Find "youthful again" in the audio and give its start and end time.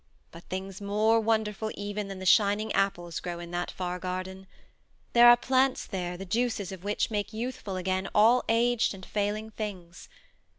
7.33-8.09